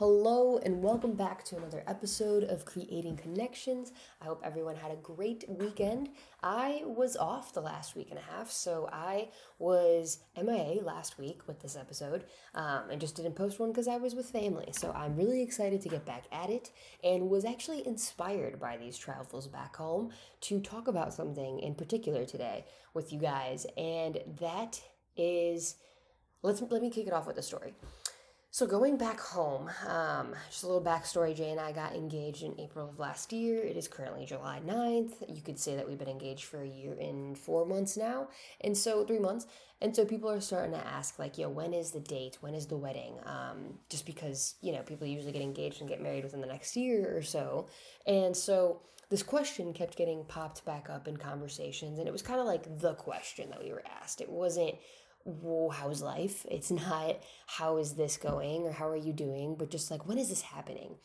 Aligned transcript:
Hello, 0.00 0.56
and 0.56 0.82
welcome 0.82 1.12
back 1.12 1.44
to 1.44 1.58
another 1.58 1.84
episode 1.86 2.44
of 2.44 2.64
Creating 2.64 3.18
Connections. 3.18 3.92
I 4.22 4.24
hope 4.24 4.40
everyone 4.42 4.76
had 4.76 4.90
a 4.92 4.96
great 4.96 5.44
weekend. 5.46 6.08
I 6.42 6.80
was 6.86 7.18
off 7.18 7.52
the 7.52 7.60
last 7.60 7.94
week 7.94 8.06
and 8.08 8.18
a 8.18 8.22
half, 8.22 8.50
so 8.50 8.88
I 8.90 9.28
was 9.58 10.20
MIA 10.42 10.80
last 10.82 11.18
week 11.18 11.46
with 11.46 11.60
this 11.60 11.76
episode 11.76 12.24
um, 12.54 12.84
and 12.90 12.98
just 12.98 13.14
didn't 13.14 13.34
post 13.34 13.60
one 13.60 13.72
because 13.72 13.88
I 13.88 13.98
was 13.98 14.14
with 14.14 14.30
family. 14.30 14.70
So 14.72 14.90
I'm 14.92 15.16
really 15.16 15.42
excited 15.42 15.82
to 15.82 15.90
get 15.90 16.06
back 16.06 16.24
at 16.32 16.48
it 16.48 16.70
and 17.04 17.28
was 17.28 17.44
actually 17.44 17.86
inspired 17.86 18.58
by 18.58 18.78
these 18.78 18.96
travels 18.96 19.48
back 19.48 19.76
home 19.76 20.12
to 20.40 20.60
talk 20.60 20.88
about 20.88 21.12
something 21.12 21.58
in 21.58 21.74
particular 21.74 22.24
today 22.24 22.64
with 22.94 23.12
you 23.12 23.18
guys, 23.18 23.66
and 23.76 24.18
that 24.40 24.80
is 25.14 25.74
let's 26.40 26.62
let 26.62 26.80
me 26.80 26.88
kick 26.88 27.06
it 27.06 27.12
off 27.12 27.26
with 27.26 27.36
a 27.36 27.42
story. 27.42 27.74
So 28.60 28.66
going 28.66 28.98
back 28.98 29.18
home, 29.18 29.70
um, 29.88 30.34
just 30.50 30.64
a 30.64 30.66
little 30.66 30.82
backstory. 30.82 31.34
Jay 31.34 31.50
and 31.50 31.58
I 31.58 31.72
got 31.72 31.94
engaged 31.94 32.42
in 32.42 32.54
April 32.60 32.90
of 32.90 32.98
last 32.98 33.32
year. 33.32 33.62
It 33.62 33.74
is 33.74 33.88
currently 33.88 34.26
July 34.26 34.60
9th. 34.66 35.34
You 35.34 35.40
could 35.40 35.58
say 35.58 35.76
that 35.76 35.88
we've 35.88 35.96
been 35.96 36.10
engaged 36.10 36.44
for 36.44 36.60
a 36.60 36.68
year 36.68 36.94
and 37.00 37.38
four 37.38 37.64
months 37.64 37.96
now. 37.96 38.28
And 38.60 38.76
so 38.76 39.02
three 39.06 39.18
months. 39.18 39.46
And 39.80 39.96
so 39.96 40.04
people 40.04 40.30
are 40.30 40.42
starting 40.42 40.72
to 40.72 40.86
ask, 40.86 41.18
like, 41.18 41.38
yo, 41.38 41.48
when 41.48 41.72
is 41.72 41.92
the 41.92 42.00
date? 42.00 42.36
When 42.42 42.52
is 42.52 42.66
the 42.66 42.76
wedding? 42.76 43.14
Um, 43.24 43.78
just 43.88 44.04
because, 44.04 44.56
you 44.60 44.72
know, 44.72 44.82
people 44.82 45.06
usually 45.06 45.32
get 45.32 45.40
engaged 45.40 45.80
and 45.80 45.88
get 45.88 46.02
married 46.02 46.24
within 46.24 46.42
the 46.42 46.46
next 46.46 46.76
year 46.76 47.16
or 47.16 47.22
so. 47.22 47.66
And 48.06 48.36
so 48.36 48.82
this 49.08 49.22
question 49.22 49.72
kept 49.72 49.96
getting 49.96 50.22
popped 50.26 50.66
back 50.66 50.90
up 50.90 51.08
in 51.08 51.16
conversations. 51.16 51.98
And 51.98 52.06
it 52.06 52.12
was 52.12 52.20
kind 52.20 52.40
of 52.40 52.46
like 52.46 52.78
the 52.78 52.92
question 52.92 53.48
that 53.48 53.64
we 53.64 53.72
were 53.72 53.84
asked. 54.02 54.20
It 54.20 54.28
wasn't, 54.28 54.74
whoa, 55.24 55.68
how's 55.68 56.02
life? 56.02 56.46
It's 56.50 56.70
not 56.70 57.20
how 57.46 57.76
is 57.76 57.94
this 57.94 58.16
going 58.16 58.62
or 58.62 58.72
how 58.72 58.88
are 58.88 58.96
you 58.96 59.12
doing, 59.12 59.56
but 59.56 59.70
just 59.70 59.90
like 59.90 60.06
when 60.06 60.18
is 60.18 60.28
this 60.28 60.42
happening? 60.42 60.96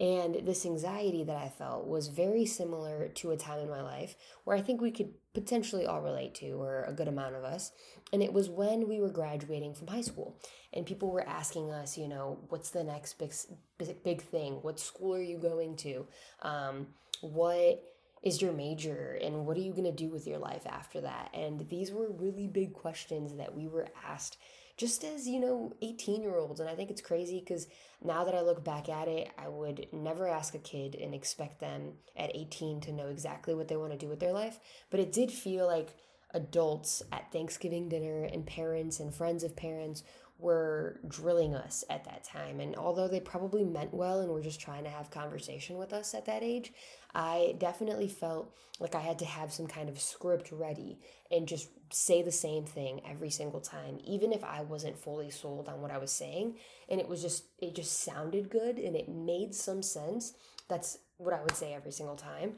And 0.00 0.46
this 0.46 0.64
anxiety 0.64 1.24
that 1.24 1.36
I 1.36 1.50
felt 1.50 1.86
was 1.86 2.08
very 2.08 2.46
similar 2.46 3.08
to 3.08 3.32
a 3.32 3.36
time 3.36 3.58
in 3.60 3.68
my 3.68 3.82
life 3.82 4.16
where 4.44 4.56
I 4.56 4.62
think 4.62 4.80
we 4.80 4.90
could 4.90 5.10
potentially 5.34 5.84
all 5.84 6.00
relate 6.00 6.34
to, 6.36 6.52
or 6.52 6.84
a 6.84 6.92
good 6.92 7.06
amount 7.06 7.34
of 7.34 7.44
us. 7.44 7.70
And 8.10 8.22
it 8.22 8.32
was 8.32 8.48
when 8.48 8.88
we 8.88 8.98
were 8.98 9.10
graduating 9.10 9.74
from 9.74 9.88
high 9.88 10.00
school, 10.00 10.40
and 10.72 10.86
people 10.86 11.10
were 11.10 11.28
asking 11.28 11.70
us, 11.70 11.98
you 11.98 12.08
know, 12.08 12.38
what's 12.48 12.70
the 12.70 12.82
next 12.82 13.18
big 13.18 13.34
big, 13.76 14.02
big 14.02 14.22
thing? 14.22 14.54
What 14.62 14.80
school 14.80 15.14
are 15.14 15.22
you 15.22 15.36
going 15.36 15.76
to? 15.76 16.06
Um, 16.40 16.86
what 17.20 17.82
is 18.22 18.42
your 18.42 18.52
major 18.52 19.18
and 19.22 19.46
what 19.46 19.56
are 19.56 19.60
you 19.60 19.72
going 19.72 19.84
to 19.84 19.92
do 19.92 20.08
with 20.08 20.26
your 20.26 20.38
life 20.38 20.66
after 20.66 21.00
that? 21.00 21.30
And 21.32 21.68
these 21.68 21.92
were 21.92 22.10
really 22.10 22.46
big 22.46 22.72
questions 22.72 23.36
that 23.36 23.54
we 23.54 23.66
were 23.66 23.88
asked 24.06 24.36
just 24.80 25.04
as 25.04 25.28
you 25.28 25.38
know 25.38 25.74
18 25.82 26.22
year 26.22 26.36
olds 26.36 26.58
and 26.58 26.66
i 26.66 26.74
think 26.74 26.90
it's 26.90 27.02
crazy 27.02 27.38
because 27.38 27.66
now 28.02 28.24
that 28.24 28.34
i 28.34 28.40
look 28.40 28.64
back 28.64 28.88
at 28.88 29.08
it 29.08 29.28
i 29.36 29.46
would 29.46 29.86
never 29.92 30.26
ask 30.26 30.54
a 30.54 30.58
kid 30.58 30.94
and 30.94 31.14
expect 31.14 31.60
them 31.60 31.92
at 32.16 32.34
18 32.34 32.80
to 32.80 32.92
know 32.92 33.08
exactly 33.08 33.54
what 33.54 33.68
they 33.68 33.76
want 33.76 33.92
to 33.92 33.98
do 33.98 34.08
with 34.08 34.20
their 34.20 34.32
life 34.32 34.58
but 34.88 34.98
it 34.98 35.12
did 35.12 35.30
feel 35.30 35.66
like 35.66 35.90
adults 36.32 37.02
at 37.12 37.30
thanksgiving 37.30 37.90
dinner 37.90 38.24
and 38.24 38.46
parents 38.46 39.00
and 39.00 39.14
friends 39.14 39.44
of 39.44 39.54
parents 39.54 40.02
were 40.40 41.00
drilling 41.08 41.54
us 41.54 41.84
at 41.90 42.04
that 42.04 42.24
time. 42.24 42.60
And 42.60 42.76
although 42.76 43.08
they 43.08 43.20
probably 43.20 43.64
meant 43.64 43.94
well 43.94 44.20
and 44.20 44.30
were 44.30 44.42
just 44.42 44.60
trying 44.60 44.84
to 44.84 44.90
have 44.90 45.10
conversation 45.10 45.76
with 45.76 45.92
us 45.92 46.14
at 46.14 46.26
that 46.26 46.42
age, 46.42 46.72
I 47.14 47.56
definitely 47.58 48.08
felt 48.08 48.54
like 48.78 48.94
I 48.94 49.00
had 49.00 49.18
to 49.20 49.24
have 49.24 49.52
some 49.52 49.66
kind 49.66 49.88
of 49.88 50.00
script 50.00 50.50
ready 50.52 50.98
and 51.30 51.46
just 51.46 51.68
say 51.92 52.22
the 52.22 52.32
same 52.32 52.64
thing 52.64 53.00
every 53.08 53.30
single 53.30 53.60
time, 53.60 53.98
even 54.04 54.32
if 54.32 54.44
I 54.44 54.62
wasn't 54.62 54.98
fully 54.98 55.30
sold 55.30 55.68
on 55.68 55.80
what 55.82 55.90
I 55.90 55.98
was 55.98 56.12
saying. 56.12 56.56
And 56.88 57.00
it 57.00 57.08
was 57.08 57.22
just, 57.22 57.44
it 57.58 57.74
just 57.74 58.04
sounded 58.04 58.50
good 58.50 58.78
and 58.78 58.96
it 58.96 59.08
made 59.08 59.54
some 59.54 59.82
sense. 59.82 60.34
That's 60.68 60.98
what 61.16 61.34
I 61.34 61.42
would 61.42 61.56
say 61.56 61.74
every 61.74 61.92
single 61.92 62.16
time. 62.16 62.54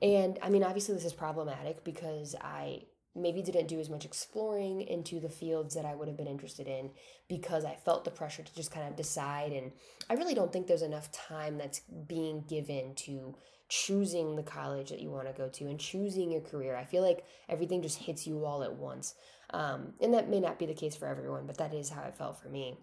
And 0.00 0.38
I 0.42 0.50
mean, 0.50 0.62
obviously, 0.62 0.94
this 0.94 1.04
is 1.04 1.12
problematic 1.12 1.84
because 1.84 2.34
I 2.40 2.82
maybe 3.16 3.42
didn't 3.42 3.68
do 3.68 3.80
as 3.80 3.90
much 3.90 4.04
exploring 4.04 4.82
into 4.82 5.18
the 5.18 5.28
fields 5.28 5.74
that 5.74 5.84
I 5.84 5.94
would 5.94 6.08
have 6.08 6.16
been 6.16 6.26
interested 6.26 6.66
in 6.66 6.90
because 7.28 7.64
I 7.64 7.76
felt 7.84 8.04
the 8.04 8.10
pressure 8.10 8.42
to 8.42 8.54
just 8.54 8.70
kind 8.70 8.86
of 8.86 8.96
decide. 8.96 9.52
And 9.52 9.72
I 10.10 10.14
really 10.14 10.34
don't 10.34 10.52
think 10.52 10.66
there's 10.66 10.82
enough 10.82 11.10
time 11.12 11.58
that's 11.58 11.80
being 11.80 12.44
given 12.48 12.94
to 12.96 13.34
choosing 13.68 14.36
the 14.36 14.42
college 14.42 14.90
that 14.90 15.00
you 15.00 15.10
want 15.10 15.26
to 15.26 15.32
go 15.32 15.48
to 15.48 15.64
and 15.66 15.80
choosing 15.80 16.30
your 16.30 16.40
career. 16.40 16.76
I 16.76 16.84
feel 16.84 17.02
like 17.02 17.24
everything 17.48 17.82
just 17.82 17.98
hits 17.98 18.26
you 18.26 18.44
all 18.44 18.62
at 18.62 18.76
once. 18.76 19.14
Um, 19.50 19.94
and 20.00 20.14
that 20.14 20.28
may 20.28 20.40
not 20.40 20.58
be 20.58 20.66
the 20.66 20.74
case 20.74 20.96
for 20.96 21.06
everyone, 21.06 21.46
but 21.46 21.58
that 21.58 21.74
is 21.74 21.88
how 21.88 22.02
it 22.02 22.16
felt 22.16 22.40
for 22.40 22.48
me. 22.48 22.78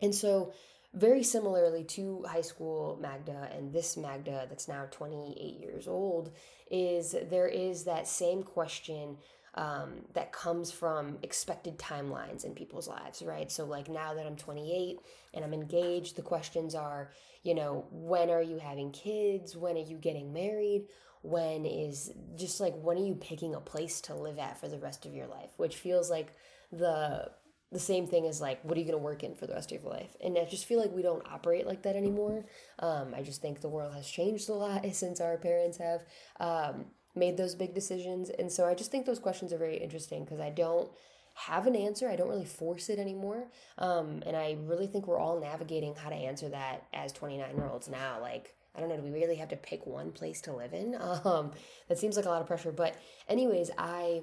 And 0.00 0.14
so, 0.14 0.52
very 0.94 1.22
similarly 1.22 1.84
to 1.84 2.24
high 2.26 2.40
school 2.40 2.98
Magda 3.00 3.50
and 3.54 3.72
this 3.72 3.96
Magda 3.96 4.46
that's 4.48 4.68
now 4.68 4.86
28 4.90 5.60
years 5.60 5.86
old, 5.86 6.32
is 6.70 7.14
there 7.30 7.48
is 7.48 7.84
that 7.84 8.08
same 8.08 8.42
question 8.42 9.18
um, 9.56 10.02
that 10.12 10.32
comes 10.32 10.70
from 10.70 11.18
expected 11.22 11.78
timelines 11.78 12.44
in 12.44 12.52
people's 12.52 12.88
lives, 12.88 13.22
right? 13.22 13.50
So, 13.50 13.64
like 13.64 13.88
now 13.88 14.14
that 14.14 14.26
I'm 14.26 14.36
28 14.36 14.98
and 15.34 15.44
I'm 15.44 15.54
engaged, 15.54 16.16
the 16.16 16.22
questions 16.22 16.74
are, 16.74 17.10
you 17.42 17.54
know, 17.54 17.86
when 17.90 18.28
are 18.30 18.42
you 18.42 18.58
having 18.58 18.92
kids? 18.92 19.56
When 19.56 19.76
are 19.76 19.80
you 19.84 19.96
getting 19.96 20.32
married? 20.32 20.88
When 21.22 21.64
is 21.64 22.12
just 22.36 22.60
like, 22.60 22.74
when 22.76 22.98
are 22.98 23.04
you 23.04 23.14
picking 23.14 23.54
a 23.54 23.60
place 23.60 24.00
to 24.02 24.14
live 24.14 24.38
at 24.38 24.60
for 24.60 24.68
the 24.68 24.78
rest 24.78 25.06
of 25.06 25.14
your 25.14 25.26
life? 25.26 25.50
Which 25.56 25.76
feels 25.76 26.10
like 26.10 26.34
the 26.70 27.30
the 27.72 27.80
same 27.80 28.06
thing 28.06 28.26
as 28.26 28.40
like 28.40 28.62
what 28.62 28.76
are 28.76 28.80
you 28.80 28.86
going 28.86 28.98
to 28.98 29.04
work 29.04 29.24
in 29.24 29.34
for 29.34 29.46
the 29.46 29.52
rest 29.52 29.72
of 29.72 29.82
your 29.82 29.90
life 29.90 30.16
and 30.22 30.38
i 30.38 30.44
just 30.44 30.66
feel 30.66 30.80
like 30.80 30.92
we 30.92 31.02
don't 31.02 31.26
operate 31.30 31.66
like 31.66 31.82
that 31.82 31.96
anymore 31.96 32.44
um, 32.78 33.12
i 33.14 33.22
just 33.22 33.42
think 33.42 33.60
the 33.60 33.68
world 33.68 33.92
has 33.92 34.08
changed 34.08 34.48
a 34.48 34.54
lot 34.54 34.86
since 34.92 35.20
our 35.20 35.36
parents 35.36 35.78
have 35.78 36.04
um, 36.38 36.86
made 37.16 37.36
those 37.36 37.54
big 37.54 37.74
decisions. 37.74 38.30
And 38.30 38.52
so 38.52 38.66
I 38.66 38.74
just 38.74 38.90
think 38.90 39.06
those 39.06 39.18
questions 39.18 39.52
are 39.52 39.58
very 39.58 39.76
interesting 39.76 40.24
because 40.24 40.40
I 40.40 40.50
don't 40.50 40.90
have 41.34 41.66
an 41.66 41.76
answer. 41.76 42.08
I 42.08 42.16
don't 42.16 42.28
really 42.28 42.44
force 42.44 42.88
it 42.88 42.98
anymore. 42.98 43.48
Um, 43.78 44.22
and 44.26 44.36
I 44.36 44.56
really 44.64 44.86
think 44.86 45.06
we're 45.06 45.18
all 45.18 45.40
navigating 45.40 45.94
how 45.94 46.08
to 46.08 46.14
answer 46.14 46.48
that 46.48 46.86
as 46.92 47.12
29 47.12 47.56
year 47.56 47.66
olds 47.66 47.88
now. 47.88 48.20
Like, 48.20 48.54
I 48.74 48.80
don't 48.80 48.88
know, 48.88 48.96
do 48.96 49.02
we 49.02 49.10
really 49.10 49.36
have 49.36 49.48
to 49.50 49.56
pick 49.56 49.86
one 49.86 50.12
place 50.12 50.40
to 50.42 50.52
live 50.52 50.72
in? 50.72 50.96
Um, 51.24 51.52
that 51.88 51.98
seems 51.98 52.16
like 52.16 52.26
a 52.26 52.28
lot 52.28 52.40
of 52.40 52.46
pressure. 52.46 52.72
But, 52.72 52.94
anyways, 53.28 53.70
I 53.76 54.22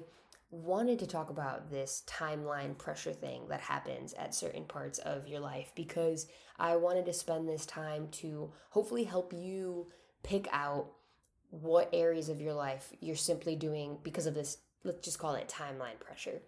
wanted 0.50 0.98
to 1.00 1.06
talk 1.06 1.30
about 1.30 1.70
this 1.70 2.02
timeline 2.06 2.78
pressure 2.78 3.12
thing 3.12 3.42
that 3.48 3.60
happens 3.60 4.12
at 4.14 4.34
certain 4.34 4.64
parts 4.64 4.98
of 5.00 5.26
your 5.26 5.40
life 5.40 5.72
because 5.74 6.26
I 6.58 6.76
wanted 6.76 7.06
to 7.06 7.12
spend 7.12 7.48
this 7.48 7.66
time 7.66 8.08
to 8.12 8.52
hopefully 8.70 9.04
help 9.04 9.32
you 9.32 9.88
pick 10.22 10.48
out 10.52 10.90
what 11.60 11.88
areas 11.92 12.28
of 12.28 12.40
your 12.40 12.54
life 12.54 12.92
you're 13.00 13.16
simply 13.16 13.54
doing 13.56 13.98
because 14.02 14.26
of 14.26 14.34
this, 14.34 14.58
let's 14.82 15.04
just 15.04 15.18
call 15.18 15.34
it 15.34 15.48
timeline 15.48 15.98
pressure. 16.00 16.40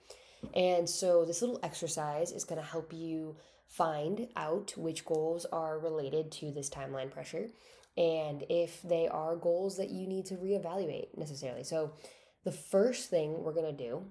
And 0.54 0.88
so, 0.88 1.24
this 1.24 1.40
little 1.40 1.60
exercise 1.62 2.32
is 2.32 2.44
going 2.44 2.60
to 2.60 2.66
help 2.66 2.92
you 2.92 3.36
find 3.68 4.28
out 4.36 4.74
which 4.76 5.04
goals 5.04 5.44
are 5.46 5.78
related 5.78 6.30
to 6.30 6.50
this 6.50 6.70
timeline 6.70 7.10
pressure 7.10 7.48
and 7.96 8.44
if 8.48 8.82
they 8.82 9.08
are 9.08 9.36
goals 9.36 9.76
that 9.78 9.90
you 9.90 10.06
need 10.06 10.26
to 10.26 10.34
reevaluate 10.34 11.16
necessarily. 11.16 11.64
So, 11.64 11.92
the 12.44 12.52
first 12.52 13.10
thing 13.10 13.42
we're 13.42 13.54
going 13.54 13.76
to 13.76 13.84
do 13.84 14.04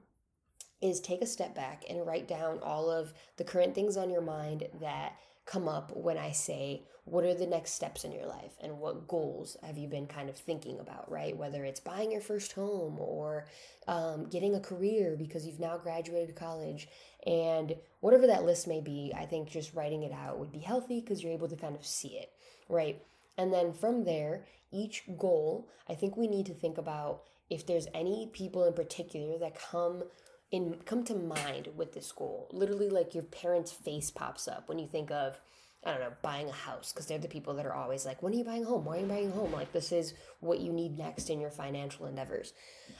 is 0.81 1.00
take 1.00 1.22
a 1.22 1.27
step 1.27 1.56
back 1.56 1.83
and 1.89 2.06
write 2.06 2.27
down 2.27 2.59
all 2.62 2.89
of 2.89 3.13
the 3.38 3.44
current 3.44 3.73
things 3.73 3.97
on 3.97 4.09
your 4.09 4.22
mind 4.22 4.67
that 4.81 5.13
come 5.45 5.67
up 5.67 5.95
when 5.95 6.17
I 6.17 6.31
say, 6.31 6.83
what 7.06 7.23
are 7.23 7.35
the 7.35 7.45
next 7.45 7.73
steps 7.73 8.03
in 8.03 8.11
your 8.11 8.25
life 8.25 8.53
and 8.61 8.79
what 8.79 9.07
goals 9.07 9.57
have 9.61 9.78
you 9.78 9.88
been 9.88 10.07
kind 10.07 10.28
of 10.28 10.35
thinking 10.35 10.79
about, 10.79 11.09
right? 11.09 11.38
Whether 11.38 11.63
it's 11.63 11.79
buying 11.79 12.11
your 12.11 12.22
first 12.22 12.53
home 12.53 12.97
or 13.00 13.45
um, 13.88 14.25
getting 14.25 14.56
a 14.56 14.59
career 14.59 15.16
because 15.16 15.45
you've 15.45 15.59
now 15.59 15.78
graduated 15.78 16.35
college 16.35 16.88
and 17.28 17.75
whatever 18.00 18.25
that 18.25 18.44
list 18.44 18.67
may 18.67 18.81
be, 18.81 19.13
I 19.16 19.25
think 19.25 19.50
just 19.50 19.75
writing 19.75 20.01
it 20.01 20.11
out 20.11 20.39
would 20.39 20.51
be 20.51 20.59
healthy 20.59 21.00
because 21.00 21.23
you're 21.23 21.33
able 21.33 21.47
to 21.47 21.56
kind 21.56 21.75
of 21.75 21.85
see 21.85 22.17
it, 22.17 22.31
right? 22.69 23.00
And 23.38 23.53
then 23.53 23.71
from 23.74 24.03
there, 24.03 24.45
each 24.71 25.03
goal, 25.18 25.69
I 25.88 25.94
think 25.94 26.18
we 26.18 26.27
need 26.27 26.48
to 26.48 26.53
think 26.53 26.80
about 26.80 27.21
if 27.50 27.68
there's 27.68 27.88
any 27.94 28.30
people 28.33 28.65
in 28.65 28.74
particular 28.74 29.38
that 29.39 29.59
come 29.59 30.03
in 30.51 30.75
come 30.86 31.03
to 31.06 31.15
mind 31.15 31.69
with 31.75 31.94
this 31.94 32.12
goal. 32.12 32.50
Literally, 32.51 32.89
like 32.89 33.13
your 33.13 33.24
parents' 33.24 33.71
face 33.71 34.12
pops 34.12 34.47
up 34.47 34.69
when 34.69 34.80
you 34.80 34.88
think 34.88 35.12
of, 35.12 35.39
I 35.83 35.92
don't 35.92 36.00
know, 36.00 36.13
buying 36.21 36.50
a 36.50 36.53
house, 36.53 36.92
because 36.92 37.07
they're 37.07 37.18
the 37.18 37.27
people 37.27 37.53
that 37.56 37.65
are 37.65 37.74
always 37.74 38.06
like, 38.06 38.24
when 38.24 38.33
are 38.33 38.38
you 38.38 38.44
buying 38.44 38.63
a 38.63 38.68
home? 38.68 38.86
Why 38.86 38.97
are 38.97 39.01
you 39.01 39.06
buying 39.06 39.31
a 39.31 39.36
home? 39.36 39.51
Like, 39.51 39.71
this 39.71 39.92
is 39.92 40.13
what 40.39 40.59
you 40.59 40.71
need 40.71 40.97
next 40.97 41.30
in 41.30 41.39
your 41.39 41.51
financial 41.51 42.06
endeavors. 42.06 42.53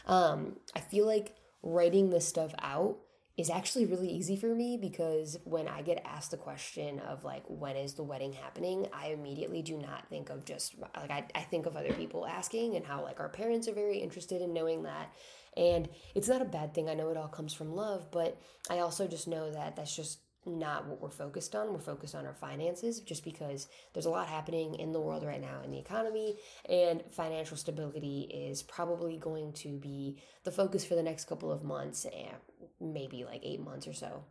Um, 0.06 0.58
I 0.76 0.80
feel 0.80 1.06
like 1.06 1.36
writing 1.64 2.10
this 2.10 2.28
stuff 2.28 2.54
out 2.62 2.98
is 3.38 3.50
actually 3.50 3.86
really 3.86 4.08
easy 4.08 4.38
for 4.38 4.56
me 4.56 4.78
because 4.78 5.38
when 5.44 5.68
I 5.68 5.82
get 5.82 6.02
asked 6.06 6.32
the 6.32 6.38
question 6.38 7.00
of 7.00 7.24
like 7.24 7.44
when 7.48 7.76
is 7.76 7.94
the 7.94 8.04
wedding 8.04 8.32
happening, 8.32 8.88
I 8.94 9.08
immediately 9.08 9.62
do 9.62 9.78
not 9.78 10.08
think 10.10 10.30
of 10.30 10.46
just 10.46 10.76
like 10.80 11.12
I, 11.12 11.26
I 11.36 11.42
think 11.42 11.66
of 11.66 11.76
other 11.76 11.94
people 11.94 12.26
asking 12.26 12.76
and 12.76 12.86
how 12.86 13.04
like 13.04 13.20
our 13.20 13.30
parents 13.30 13.68
are 13.68 13.74
very 13.74 13.98
interested 13.98 14.42
in 14.42 14.54
knowing 14.54 14.84
that 14.84 15.14
and 15.58 15.88
it's 16.14 16.28
not 16.28 16.42
a 16.42 16.46
bad 16.46 16.74
thing. 16.74 16.90
I 16.90 16.94
know 16.94 17.10
it 17.10 17.18
all 17.18 17.28
comes 17.28 17.54
from 17.54 17.76
love, 17.76 18.12
but 18.12 18.42
I 18.70 18.80
also 18.80 19.08
just 19.08 19.28
know 19.28 19.52
that 19.52 19.76
that's 19.76 19.96
just 19.96 20.20
not 20.46 20.86
what 20.86 21.02
we're 21.02 21.10
focused 21.10 21.56
on. 21.56 21.74
We're 21.74 21.80
focused 21.80 22.14
on 22.14 22.26
our 22.26 22.34
finances 22.34 23.00
just 23.00 23.24
because 23.24 23.68
there's 23.94 24.06
a 24.06 24.12
lot 24.12 24.28
happening 24.28 24.76
in 24.76 24.92
the 24.92 25.00
world 25.00 25.26
right 25.26 25.42
now 25.42 25.62
in 25.64 25.72
the 25.72 25.80
economy, 25.80 26.38
and 26.70 27.04
financial 27.10 27.58
stability 27.58 28.30
is 28.32 28.62
probably 28.62 29.18
going 29.18 29.54
to 29.54 29.78
be 29.80 30.18
the 30.44 30.52
focus 30.52 30.86
for 30.86 30.96
the 30.96 31.04
next 31.04 31.26
couple 31.26 31.52
of 31.52 31.64
months, 31.64 32.06
and 32.06 32.36
maybe 32.80 33.24
like 33.24 33.42
eight 33.44 33.60
months 33.60 33.88
or 33.88 33.94
so. 33.94 34.24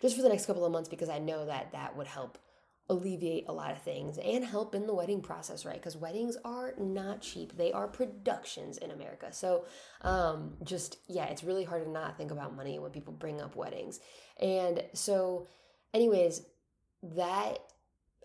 Just 0.00 0.16
for 0.16 0.22
the 0.22 0.28
next 0.28 0.46
couple 0.46 0.64
of 0.64 0.72
months, 0.72 0.88
because 0.88 1.08
I 1.08 1.18
know 1.18 1.46
that 1.46 1.72
that 1.72 1.96
would 1.96 2.06
help 2.06 2.38
alleviate 2.90 3.44
a 3.46 3.52
lot 3.52 3.70
of 3.70 3.80
things 3.82 4.18
and 4.18 4.44
help 4.44 4.74
in 4.74 4.86
the 4.86 4.94
wedding 4.94 5.22
process, 5.22 5.64
right? 5.64 5.76
Because 5.76 5.96
weddings 5.96 6.36
are 6.44 6.74
not 6.76 7.22
cheap. 7.22 7.56
They 7.56 7.72
are 7.72 7.86
productions 7.86 8.78
in 8.78 8.90
America. 8.90 9.32
So, 9.32 9.64
um, 10.02 10.54
just, 10.64 10.98
yeah, 11.06 11.26
it's 11.26 11.44
really 11.44 11.62
hard 11.62 11.84
to 11.84 11.90
not 11.90 12.18
think 12.18 12.32
about 12.32 12.56
money 12.56 12.78
when 12.80 12.90
people 12.90 13.12
bring 13.12 13.40
up 13.40 13.54
weddings. 13.54 14.00
And 14.40 14.82
so, 14.92 15.46
anyways, 15.94 16.42
that, 17.14 17.60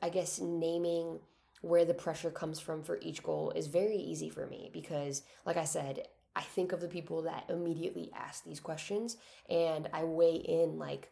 I 0.01 0.09
guess, 0.09 0.39
naming 0.39 1.19
where 1.61 1.85
the 1.85 1.93
pressure 1.93 2.31
comes 2.31 2.59
from 2.59 2.83
for 2.83 2.99
each 3.01 3.21
goal 3.21 3.51
is 3.55 3.67
very 3.67 3.97
easy 3.97 4.29
for 4.29 4.47
me 4.47 4.71
because, 4.73 5.21
like 5.45 5.57
I 5.57 5.65
said, 5.65 6.07
I 6.35 6.41
think 6.41 6.71
of 6.71 6.81
the 6.81 6.87
people 6.87 7.21
that 7.23 7.45
immediately 7.49 8.11
ask 8.15 8.43
these 8.43 8.59
questions 8.59 9.17
and 9.49 9.87
I 9.93 10.03
weigh 10.03 10.35
in 10.35 10.77
like, 10.77 11.09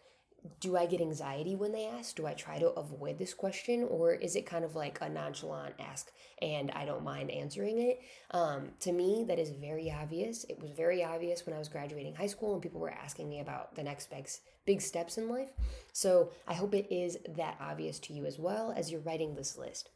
do 0.59 0.75
I 0.75 0.85
get 0.85 0.99
anxiety 0.99 1.55
when 1.55 1.71
they 1.71 1.85
ask? 1.85 2.15
Do 2.15 2.27
I 2.27 2.33
try 2.33 2.59
to 2.59 2.69
avoid 2.71 3.17
this 3.17 3.33
question? 3.33 3.87
Or 3.89 4.13
is 4.13 4.35
it 4.35 4.45
kind 4.45 4.65
of 4.65 4.75
like 4.75 4.99
a 5.01 5.07
nonchalant 5.07 5.75
ask 5.79 6.11
and 6.41 6.69
I 6.71 6.85
don't 6.85 7.03
mind 7.03 7.31
answering 7.31 7.79
it? 7.79 8.01
Um, 8.31 8.71
to 8.81 8.91
me, 8.91 9.23
that 9.27 9.39
is 9.39 9.51
very 9.51 9.89
obvious. 9.89 10.43
It 10.49 10.59
was 10.61 10.71
very 10.71 11.03
obvious 11.03 11.45
when 11.45 11.55
I 11.55 11.59
was 11.59 11.69
graduating 11.69 12.15
high 12.15 12.27
school 12.27 12.53
and 12.53 12.61
people 12.61 12.81
were 12.81 12.91
asking 12.91 13.29
me 13.29 13.39
about 13.39 13.75
the 13.75 13.83
next 13.83 14.09
big, 14.09 14.27
big 14.65 14.81
steps 14.81 15.17
in 15.17 15.29
life. 15.29 15.49
So 15.93 16.31
I 16.47 16.53
hope 16.55 16.73
it 16.73 16.93
is 16.93 17.17
that 17.37 17.57
obvious 17.61 17.99
to 17.99 18.13
you 18.13 18.25
as 18.25 18.37
well 18.37 18.73
as 18.75 18.91
you're 18.91 19.01
writing 19.01 19.35
this 19.35 19.57
list. 19.57 19.89